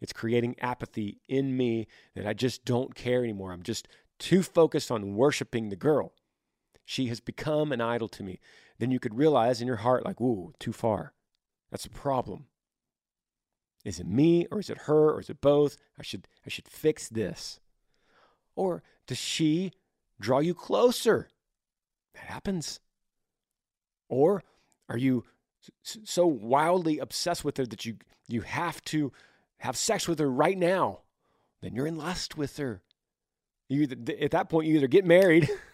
[0.00, 3.52] It's creating apathy in me that I just don't care anymore.
[3.52, 6.14] I'm just too focused on worshiping the girl.
[6.90, 8.40] She has become an idol to me.
[8.80, 11.12] Then you could realize in your heart, like, ooh, too far.
[11.70, 12.46] That's a problem.
[13.84, 15.76] Is it me or is it her or is it both?
[15.96, 17.60] I should I should fix this.
[18.56, 19.70] Or does she
[20.18, 21.28] draw you closer?
[22.14, 22.80] That happens.
[24.08, 24.42] Or
[24.88, 25.26] are you
[25.84, 29.12] so wildly obsessed with her that you you have to
[29.58, 31.02] have sex with her right now?
[31.62, 32.82] Then you're in lust with her.
[33.68, 33.86] You
[34.20, 35.48] at that point you either get married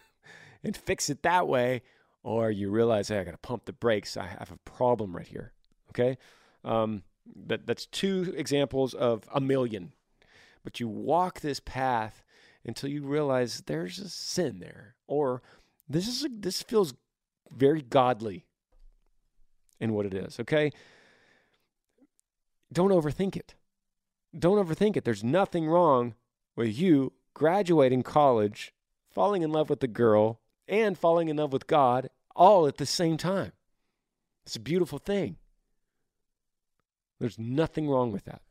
[0.66, 1.82] and fix it that way,
[2.24, 4.16] or you realize, hey, I got to pump the brakes.
[4.16, 5.52] I have a problem right here.
[5.90, 6.18] Okay.
[6.64, 7.04] Um,
[7.46, 9.92] that, that's two examples of a million.
[10.64, 12.24] But you walk this path
[12.64, 15.40] until you realize there's a sin there, or
[15.88, 16.94] this is a, this feels
[17.56, 18.44] very godly
[19.78, 20.40] in what it is.
[20.40, 20.72] Okay.
[22.72, 23.54] Don't overthink it.
[24.36, 25.04] Don't overthink it.
[25.04, 26.14] There's nothing wrong
[26.56, 28.74] with you graduating college,
[29.08, 32.86] falling in love with the girl, and falling in love with God all at the
[32.86, 33.52] same time.
[34.44, 35.36] It's a beautiful thing.
[37.18, 38.42] There's nothing wrong with that.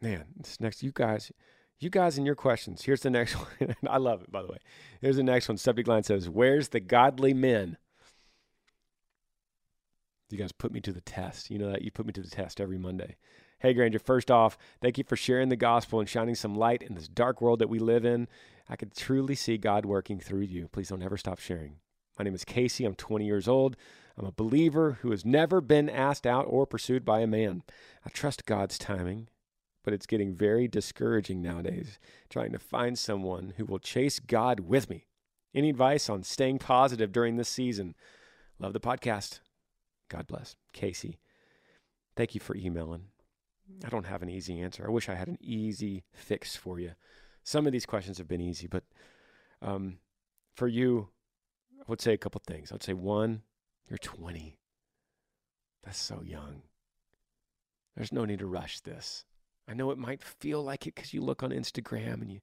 [0.00, 1.32] Man, this next, you guys,
[1.80, 2.82] you guys and your questions.
[2.82, 3.74] Here's the next one.
[3.88, 4.58] I love it, by the way.
[5.00, 5.56] Here's the next one.
[5.56, 7.78] Subject line says, Where's the godly men?
[10.30, 11.50] You guys put me to the test.
[11.50, 13.16] You know that you put me to the test every Monday.
[13.64, 16.94] Hey, Granger, first off, thank you for sharing the gospel and shining some light in
[16.94, 18.28] this dark world that we live in.
[18.68, 20.68] I can truly see God working through you.
[20.68, 21.76] Please don't ever stop sharing.
[22.18, 22.84] My name is Casey.
[22.84, 23.78] I'm 20 years old.
[24.18, 27.62] I'm a believer who has never been asked out or pursued by a man.
[28.04, 29.28] I trust God's timing,
[29.82, 31.98] but it's getting very discouraging nowadays
[32.28, 35.06] trying to find someone who will chase God with me.
[35.54, 37.94] Any advice on staying positive during this season?
[38.58, 39.40] Love the podcast.
[40.10, 40.54] God bless.
[40.74, 41.18] Casey,
[42.14, 43.04] thank you for emailing.
[43.84, 44.84] I don't have an easy answer.
[44.86, 46.92] I wish I had an easy fix for you.
[47.42, 48.84] Some of these questions have been easy, but
[49.62, 49.98] um,
[50.54, 51.08] for you,
[51.80, 52.70] I would say a couple things.
[52.70, 53.42] I would say one,
[53.88, 54.58] you're 20.
[55.82, 56.62] That's so young.
[57.96, 59.24] There's no need to rush this.
[59.68, 62.40] I know it might feel like it because you look on Instagram and you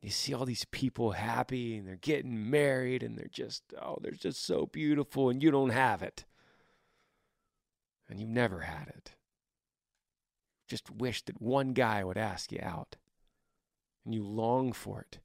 [0.00, 4.12] you see all these people happy and they're getting married and they're just oh they're
[4.12, 6.26] just so beautiful and you don't have it
[8.08, 9.12] and you've never had it
[10.68, 12.96] just wish that one guy would ask you out
[14.04, 15.18] and you long for it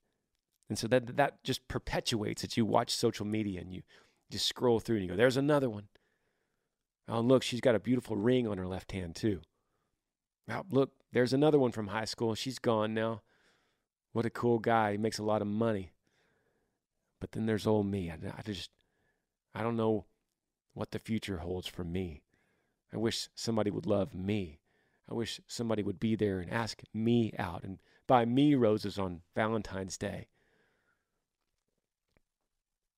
[0.70, 3.82] and so that that just perpetuates it you watch social media and you
[4.30, 5.88] just scroll through and you go there's another one
[7.08, 9.42] oh look she's got a beautiful ring on her left hand too
[10.48, 13.22] now look there's another one from high school she's gone now
[14.12, 14.94] what a cool guy.
[14.94, 15.92] He makes a lot of money.
[17.20, 18.10] But then there's old me.
[18.10, 18.72] I, I just,
[19.54, 20.06] I don't know
[20.74, 22.24] what the future holds for me.
[22.94, 24.59] I wish somebody would love me.
[25.10, 29.22] I wish somebody would be there and ask me out and buy me roses on
[29.36, 30.28] Valentine's Day.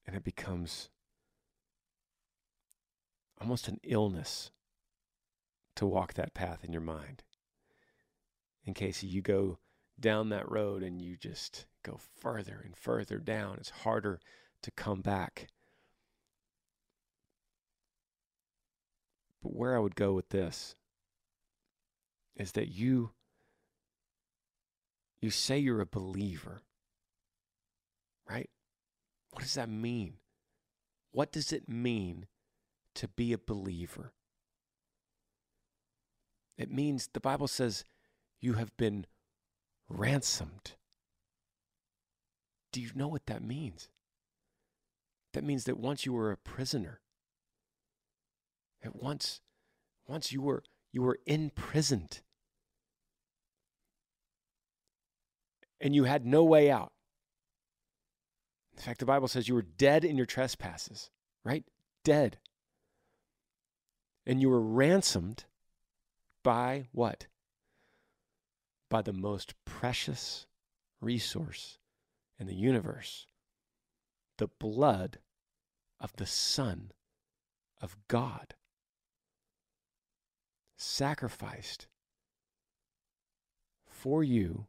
[0.05, 0.89] And it becomes
[3.39, 4.51] almost an illness
[5.75, 7.23] to walk that path in your mind.
[8.65, 9.59] In case you go
[10.01, 13.57] down that road and you just go further and further down.
[13.59, 14.19] It's harder
[14.63, 15.47] to come back.
[19.41, 20.75] But where I would go with this
[22.35, 23.11] is that you
[25.21, 26.61] you say you're a believer.
[28.27, 28.49] Right?
[29.31, 30.15] What does that mean?
[31.11, 32.27] What does it mean
[32.95, 34.13] to be a believer?
[36.57, 37.83] It means the Bible says
[38.39, 39.05] you have been
[39.87, 40.73] ransomed.
[42.71, 43.89] Do you know what that means?
[45.33, 47.01] That means that once you were a prisoner,
[48.81, 49.41] that once,
[50.07, 52.21] once you were you were imprisoned,
[55.79, 56.91] and you had no way out.
[58.75, 61.09] In fact, the Bible says you were dead in your trespasses,
[61.43, 61.63] right?
[62.03, 62.37] Dead.
[64.25, 65.45] And you were ransomed
[66.43, 67.27] by what?
[68.91, 70.45] by the most precious
[70.99, 71.79] resource
[72.37, 73.25] in the universe
[74.37, 75.19] the blood
[75.99, 76.91] of the Son
[77.79, 78.55] of God,
[80.81, 81.87] sacrificed
[83.85, 84.65] for you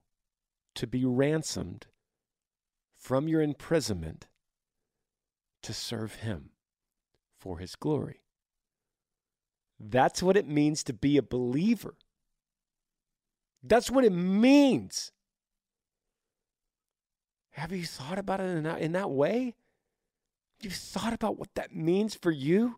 [0.75, 1.87] to be ransomed
[2.95, 4.27] from your imprisonment
[5.63, 6.51] to serve Him
[7.39, 8.21] for His glory.
[9.81, 11.95] That's what it means to be a believer.
[13.63, 15.13] That's what it means.
[17.53, 19.55] Have you thought about it in that, in that way?
[20.61, 22.77] You thought about what that means for you?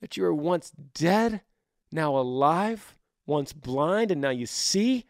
[0.00, 1.42] That you were once dead,
[1.92, 2.96] now alive,
[3.26, 5.04] once blind, and now you see?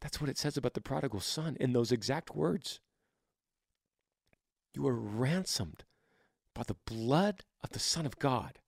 [0.00, 2.80] That's what it says about the prodigal son in those exact words.
[4.74, 5.84] You were ransomed
[6.54, 8.58] by the blood of the Son of God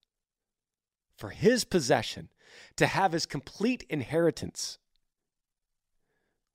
[1.16, 2.30] for his possession
[2.76, 4.78] to have his complete inheritance.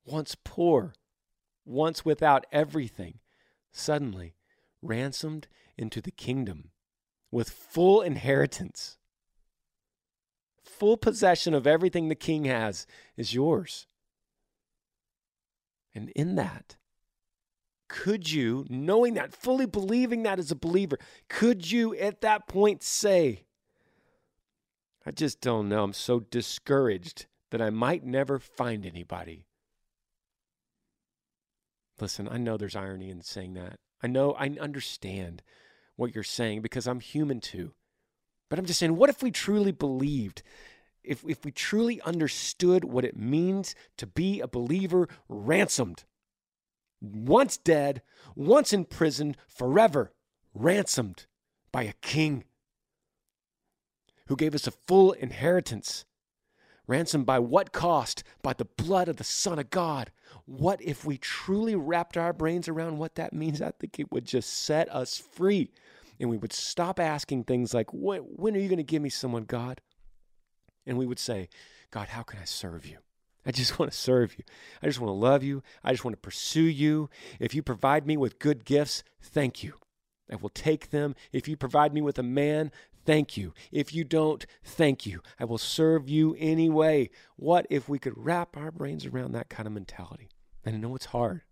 [0.04, 0.94] Once poor,
[1.64, 3.20] once without everything,
[3.72, 4.34] suddenly
[4.82, 5.46] ransomed
[5.76, 6.70] into the kingdom
[7.30, 8.98] with full inheritance.
[10.78, 13.86] Full possession of everything the king has is yours.
[15.94, 16.76] And in that,
[17.88, 22.82] could you, knowing that, fully believing that as a believer, could you at that point
[22.82, 23.44] say,
[25.06, 25.84] I just don't know.
[25.84, 29.46] I'm so discouraged that I might never find anybody.
[32.00, 33.78] Listen, I know there's irony in saying that.
[34.02, 35.42] I know, I understand
[35.94, 37.74] what you're saying because I'm human too.
[38.54, 40.44] But I'm just saying, what if we truly believed,
[41.02, 46.04] if, if we truly understood what it means to be a believer ransomed?
[47.00, 48.00] Once dead,
[48.36, 50.12] once imprisoned, forever
[50.54, 51.26] ransomed
[51.72, 52.44] by a king
[54.28, 56.04] who gave us a full inheritance.
[56.86, 58.22] Ransomed by what cost?
[58.40, 60.12] By the blood of the Son of God.
[60.46, 63.60] What if we truly wrapped our brains around what that means?
[63.60, 65.72] I think it would just set us free.
[66.20, 69.10] And we would stop asking things like, when, when are you going to give me
[69.10, 69.80] someone, God?
[70.86, 71.48] And we would say,
[71.90, 72.98] God, how can I serve you?
[73.46, 74.44] I just want to serve you.
[74.82, 75.62] I just want to love you.
[75.82, 77.10] I just want to pursue you.
[77.40, 79.74] If you provide me with good gifts, thank you.
[80.30, 81.14] I will take them.
[81.32, 82.72] If you provide me with a man,
[83.04, 83.52] thank you.
[83.70, 85.20] If you don't, thank you.
[85.38, 87.10] I will serve you anyway.
[87.36, 90.30] What if we could wrap our brains around that kind of mentality?
[90.64, 91.42] And I know it's hard.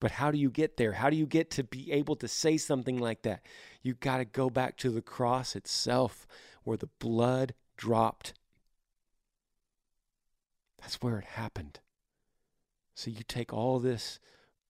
[0.00, 0.92] But how do you get there?
[0.92, 3.42] How do you get to be able to say something like that?
[3.82, 6.26] You got to go back to the cross itself
[6.62, 8.34] where the blood dropped.
[10.80, 11.80] That's where it happened.
[12.94, 14.20] So you take all this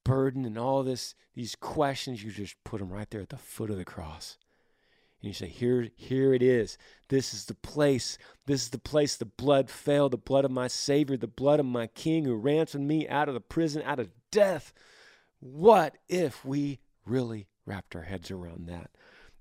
[0.05, 3.71] burden and all this these questions you just put them right there at the foot
[3.71, 4.39] of the cross.
[5.21, 6.79] And you say, Here, here it is.
[7.09, 8.19] This is the place.
[8.47, 11.67] This is the place the blood fell, the blood of my Savior, the blood of
[11.67, 14.73] my King who ransomed me out of the prison, out of death.
[15.41, 18.91] What if we really wrapped our heads around that?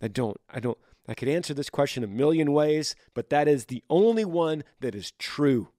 [0.01, 0.77] I don't, I don't,
[1.07, 4.93] I could answer this question a million ways, but that is the only one that
[4.93, 5.69] is true.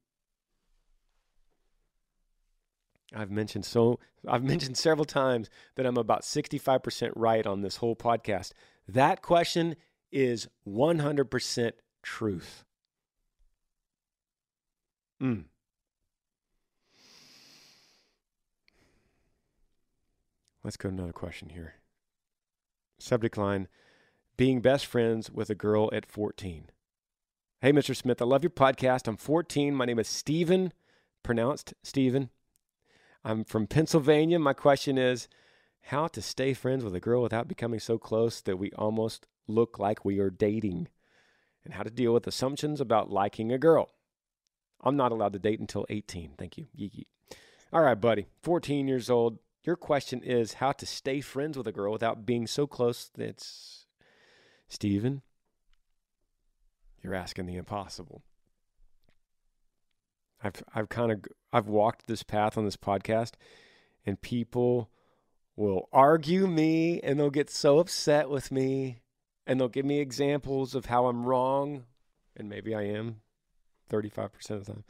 [3.14, 7.97] I've mentioned so I've mentioned several times that I'm about 65% right on this whole
[7.97, 8.53] podcast.
[8.87, 9.77] That question
[10.11, 12.64] is 100% truth.
[15.23, 15.45] Mm.
[20.69, 21.77] Let's go to another question here.
[22.99, 23.69] Subject line
[24.37, 26.69] Being best friends with a girl at 14.
[27.62, 27.97] Hey, Mr.
[27.97, 29.09] Smith, I love your podcast.
[29.09, 29.75] I'm 14.
[29.75, 30.75] My name is Steven,
[31.23, 32.29] pronounced Steven.
[33.25, 34.39] I'm from Pennsylvania.
[34.39, 35.27] My question is
[35.85, 39.79] how to stay friends with a girl without becoming so close that we almost look
[39.79, 40.89] like we are dating,
[41.64, 43.95] and how to deal with assumptions about liking a girl.
[44.83, 46.33] I'm not allowed to date until 18.
[46.37, 46.66] Thank you.
[46.75, 47.07] Yee yee.
[47.73, 48.27] All right, buddy.
[48.43, 49.39] 14 years old.
[49.65, 53.87] Your question is how to stay friends with a girl without being so close that's
[54.69, 55.23] Steven.
[57.03, 58.23] You're asking the impossible.
[60.43, 63.33] I've I've kind of I've walked this path on this podcast
[64.07, 64.91] and people
[65.57, 69.01] will argue me and they'll get so upset with me
[69.47, 71.85] and they'll give me examples of how I'm wrong
[72.37, 73.23] and maybe I am
[73.91, 74.85] 35% of the time.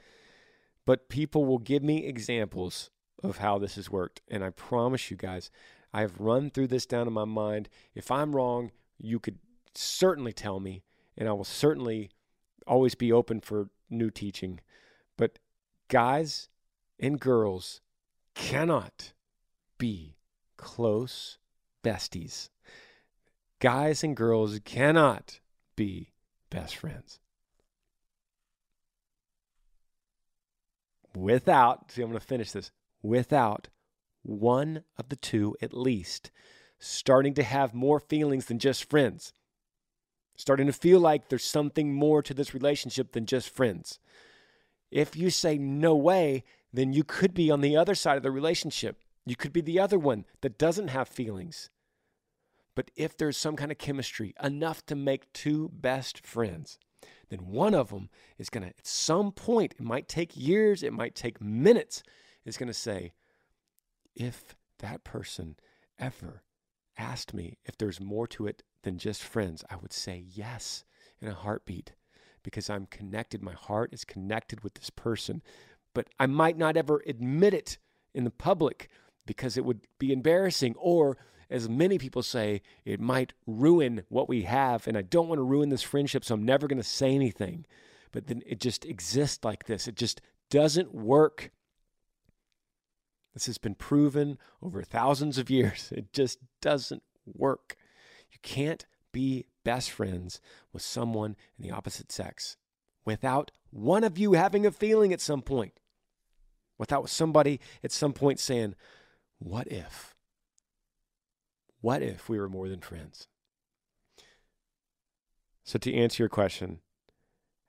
[0.85, 2.91] But people will give me examples
[3.23, 5.51] of how this has worked and I promise you guys
[5.93, 7.69] I've run through this down in my mind.
[7.95, 9.39] If I'm wrong, you could
[9.75, 10.85] certainly tell me
[11.17, 12.11] and I will certainly
[12.67, 14.61] always be open for new teaching.
[15.17, 15.39] But
[15.89, 16.49] guys
[17.01, 17.81] and girls
[18.35, 19.13] cannot
[19.79, 20.17] be
[20.57, 21.39] close
[21.83, 22.51] besties.
[23.61, 25.41] Guys and girls cannot
[25.75, 26.13] be
[26.51, 27.19] best friends.
[31.17, 32.71] Without, see, I'm going to finish this,
[33.03, 33.69] without
[34.23, 36.31] one of the two at least
[36.79, 39.33] starting to have more feelings than just friends,
[40.37, 43.99] starting to feel like there's something more to this relationship than just friends.
[44.91, 48.31] If you say no way, then you could be on the other side of the
[48.31, 49.03] relationship.
[49.27, 51.71] You could be the other one that doesn't have feelings.
[52.75, 56.79] But if there's some kind of chemistry, enough to make two best friends,
[57.29, 60.93] then one of them is going to, at some point, it might take years, it
[60.93, 62.03] might take minutes,
[62.49, 63.13] is going to say,
[64.15, 65.57] if that person
[65.99, 66.43] ever
[66.97, 70.85] asked me if there's more to it than just friends, I would say yes
[71.21, 71.93] in a heartbeat
[72.43, 73.43] because I'm connected.
[73.43, 75.43] My heart is connected with this person.
[75.95, 77.79] But I might not ever admit it
[78.15, 78.89] in the public
[79.27, 80.75] because it would be embarrassing.
[80.79, 81.19] Or,
[81.51, 84.87] as many people say, it might ruin what we have.
[84.87, 87.67] And I don't want to ruin this friendship, so I'm never going to say anything.
[88.13, 89.89] But then it just exists like this.
[89.89, 90.21] It just
[90.51, 91.51] doesn't work.
[93.39, 95.93] This has been proven over thousands of years.
[95.97, 97.77] It just doesn't work.
[98.33, 100.41] You can't be best friends
[100.73, 102.57] with someone in the opposite sex
[103.05, 105.79] without one of you having a feeling at some point,
[106.79, 108.75] without somebody at some point saying,
[109.39, 110.17] What if?
[111.81, 113.29] What if we were more than friends?
[115.63, 116.81] So, to answer your question,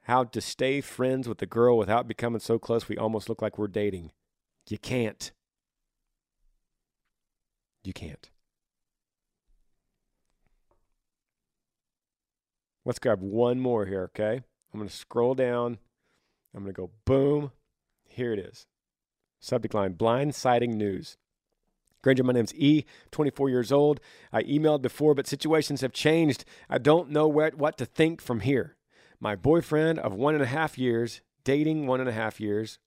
[0.05, 3.59] how to stay friends with a girl without becoming so close we almost look like
[3.59, 4.13] we're dating?
[4.67, 5.31] You can't.
[7.83, 8.29] You can't.
[12.85, 14.41] Let's grab one more here, okay?
[14.73, 15.77] I'm going to scroll down.
[16.55, 17.51] I'm going to go boom.
[18.07, 18.65] Here it is.
[19.39, 21.17] Subject line blindsiding news.
[22.01, 23.99] Granger, my name's E, 24 years old.
[24.31, 26.45] I emailed before, but situations have changed.
[26.69, 28.77] I don't know where, what to think from here.
[29.19, 32.79] My boyfriend of one and a half years, dating one and a half years,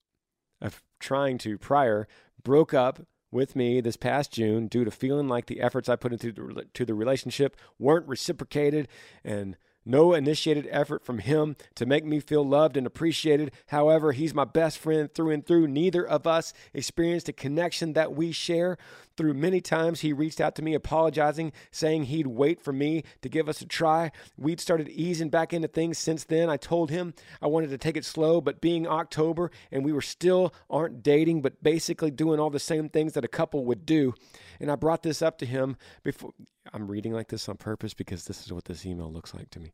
[0.60, 2.08] of trying to prior,
[2.42, 6.12] broke up with me this past June due to feeling like the efforts I put
[6.12, 8.86] into the, to the relationship weren't reciprocated
[9.24, 13.50] and no initiated effort from him to make me feel loved and appreciated.
[13.66, 15.66] However, he's my best friend through and through.
[15.66, 18.78] Neither of us experienced a connection that we share.
[19.22, 23.28] Through many times he reached out to me apologizing, saying he'd wait for me to
[23.28, 24.10] give us a try.
[24.36, 26.50] We'd started easing back into things since then.
[26.50, 30.02] I told him I wanted to take it slow, but being October and we were
[30.02, 34.12] still aren't dating, but basically doing all the same things that a couple would do.
[34.58, 36.32] And I brought this up to him before.
[36.72, 39.60] I'm reading like this on purpose because this is what this email looks like to
[39.60, 39.70] me.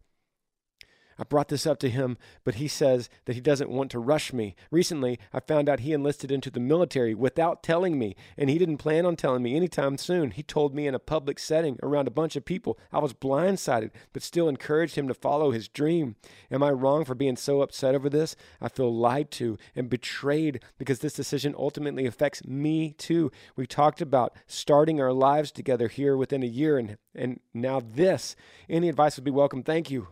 [1.18, 4.32] I brought this up to him, but he says that he doesn't want to rush
[4.32, 4.54] me.
[4.70, 8.78] Recently, I found out he enlisted into the military without telling me, and he didn't
[8.78, 10.30] plan on telling me anytime soon.
[10.30, 12.78] He told me in a public setting around a bunch of people.
[12.92, 16.16] I was blindsided, but still encouraged him to follow his dream.
[16.50, 18.36] Am I wrong for being so upset over this?
[18.60, 23.32] I feel lied to and betrayed because this decision ultimately affects me too.
[23.56, 28.36] We talked about starting our lives together here within a year, and, and now this.
[28.68, 29.62] Any advice would be welcome.
[29.62, 30.08] Thank you.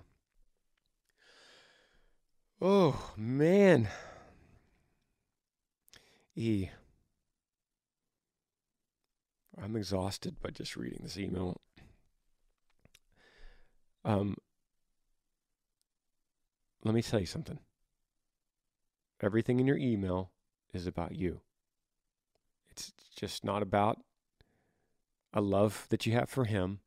[2.60, 3.88] Oh, man.
[6.34, 6.68] E.
[9.62, 11.60] I'm exhausted by just reading this email.
[14.04, 14.36] Um,
[16.84, 17.58] let me tell you something.
[19.20, 20.30] Everything in your email
[20.72, 21.40] is about you.
[22.70, 23.98] It's just not about
[25.32, 26.80] a love that you have for him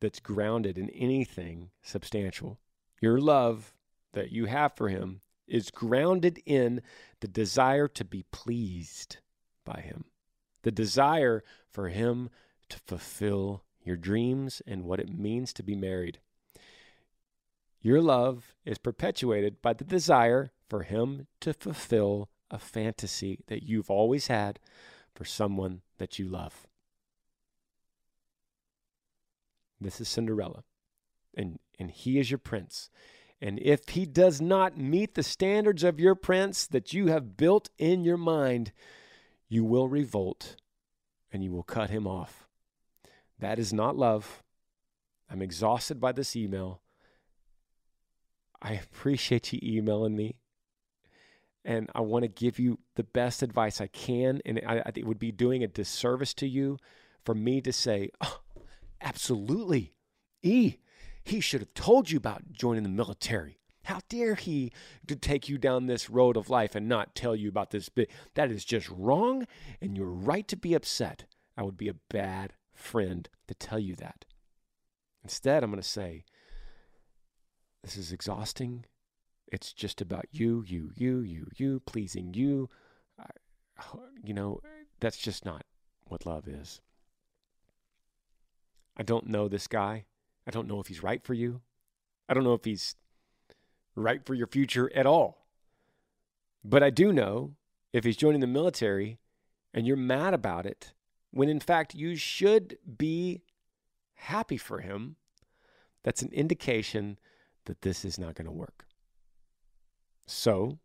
[0.00, 2.58] that's grounded in anything substantial.
[3.00, 3.74] Your love
[4.12, 6.80] that you have for him is grounded in
[7.20, 9.18] the desire to be pleased
[9.64, 10.04] by him,
[10.62, 12.30] the desire for him
[12.68, 16.18] to fulfill your dreams and what it means to be married.
[17.80, 23.90] Your love is perpetuated by the desire for him to fulfill a fantasy that you've
[23.90, 24.60] always had
[25.14, 26.66] for someone that you love.
[29.80, 30.62] This is Cinderella,
[31.36, 32.88] and, and he is your prince.
[33.42, 37.70] And if he does not meet the standards of your prince that you have built
[37.76, 38.70] in your mind,
[39.48, 40.54] you will revolt
[41.32, 42.46] and you will cut him off.
[43.40, 44.44] That is not love.
[45.28, 46.82] I'm exhausted by this email.
[48.62, 50.36] I appreciate you emailing me.
[51.64, 54.40] And I want to give you the best advice I can.
[54.44, 56.78] And I, it would be doing a disservice to you
[57.24, 58.38] for me to say, oh,
[59.00, 59.94] absolutely.
[60.44, 60.76] E,
[61.24, 63.58] he should have told you about joining the military.
[63.84, 64.72] How dare he
[65.08, 68.10] to take you down this road of life and not tell you about this bit?
[68.34, 69.46] That is just wrong,
[69.80, 71.24] and you're right to be upset.
[71.56, 74.24] I would be a bad friend to tell you that.
[75.22, 76.24] Instead, I'm going to say,
[77.82, 78.84] This is exhausting.
[79.48, 82.70] It's just about you, you, you, you, you, pleasing you.
[84.24, 84.60] you know,
[85.00, 85.64] that's just not
[86.04, 86.80] what love is.
[88.96, 90.06] I don't know this guy.
[90.46, 91.60] I don't know if he's right for you.
[92.28, 92.96] I don't know if he's
[93.94, 95.46] right for your future at all.
[96.64, 97.54] But I do know
[97.92, 99.18] if he's joining the military
[99.74, 100.92] and you're mad about it,
[101.30, 103.42] when in fact you should be
[104.14, 105.16] happy for him,
[106.02, 107.18] that's an indication
[107.64, 108.86] that this is not going to work.
[110.26, 110.78] So,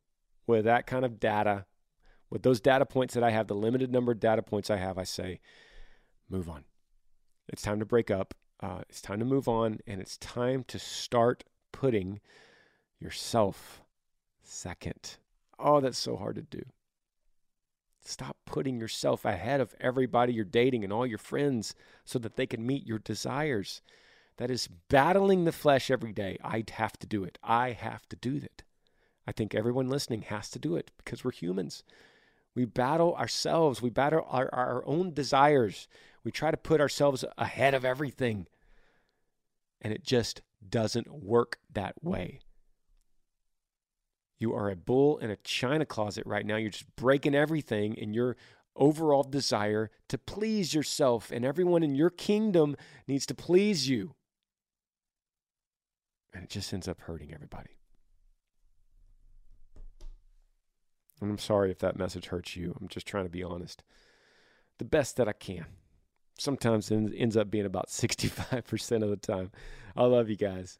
[0.45, 1.65] with that kind of data,
[2.29, 4.97] with those data points that I have, the limited number of data points I have,
[4.97, 5.39] I say,
[6.29, 6.65] move on.
[7.47, 8.33] It's time to break up.
[8.61, 12.19] Uh, it's time to move on, and it's time to start putting
[12.99, 13.81] yourself
[14.43, 15.17] second.
[15.59, 16.63] Oh, that's so hard to do.
[18.03, 22.47] Stop putting yourself ahead of everybody you're dating and all your friends so that they
[22.47, 23.81] can meet your desires.
[24.37, 26.37] That is battling the flesh every day.
[26.43, 27.37] I'd have to do it.
[27.43, 28.63] I have to do that.
[29.27, 31.83] I think everyone listening has to do it because we're humans.
[32.55, 35.87] We battle ourselves, we battle our, our own desires.
[36.27, 38.47] We try to put ourselves ahead of everything.
[39.79, 42.41] And it just doesn't work that way.
[44.37, 46.57] You are a bull in a china closet right now.
[46.57, 48.35] You're just breaking everything in your
[48.75, 52.75] overall desire to please yourself, and everyone in your kingdom
[53.07, 54.13] needs to please you.
[56.33, 57.77] And it just ends up hurting everybody.
[61.21, 62.75] And I'm sorry if that message hurts you.
[62.81, 63.81] I'm just trying to be honest.
[64.77, 65.67] The best that I can
[66.37, 69.51] sometimes it ends up being about 65% of the time.
[69.95, 70.79] I love you guys.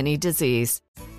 [0.00, 0.80] any disease.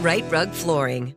[0.00, 1.14] Rite Rug Flooring.